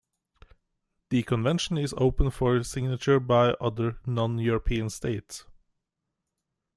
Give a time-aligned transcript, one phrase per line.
[1.11, 5.45] The Convention is open for signature by other non-European states.